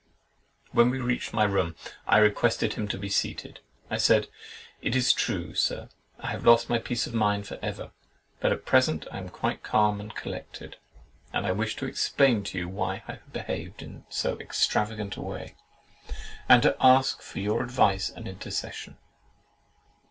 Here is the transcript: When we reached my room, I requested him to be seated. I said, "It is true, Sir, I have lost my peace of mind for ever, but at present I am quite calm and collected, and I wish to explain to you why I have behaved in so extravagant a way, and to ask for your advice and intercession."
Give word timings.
When 0.71 0.89
we 0.89 0.99
reached 0.99 1.31
my 1.31 1.43
room, 1.43 1.75
I 2.07 2.17
requested 2.17 2.73
him 2.73 2.87
to 2.87 2.97
be 2.97 3.07
seated. 3.07 3.59
I 3.87 3.97
said, 3.97 4.29
"It 4.81 4.95
is 4.95 5.13
true, 5.13 5.53
Sir, 5.53 5.89
I 6.17 6.31
have 6.31 6.43
lost 6.43 6.71
my 6.71 6.79
peace 6.79 7.05
of 7.05 7.13
mind 7.13 7.45
for 7.45 7.59
ever, 7.61 7.91
but 8.39 8.51
at 8.51 8.65
present 8.65 9.05
I 9.11 9.19
am 9.19 9.29
quite 9.29 9.61
calm 9.61 10.01
and 10.01 10.15
collected, 10.15 10.77
and 11.31 11.45
I 11.45 11.51
wish 11.51 11.75
to 11.75 11.85
explain 11.85 12.41
to 12.45 12.57
you 12.57 12.67
why 12.67 13.03
I 13.07 13.11
have 13.11 13.31
behaved 13.31 13.83
in 13.83 14.05
so 14.09 14.39
extravagant 14.39 15.17
a 15.17 15.21
way, 15.21 15.53
and 16.49 16.63
to 16.63 16.75
ask 16.81 17.21
for 17.21 17.37
your 17.37 17.61
advice 17.61 18.09
and 18.09 18.27
intercession." 18.27 18.97